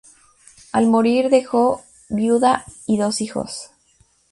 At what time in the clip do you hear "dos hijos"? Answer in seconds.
2.97-3.69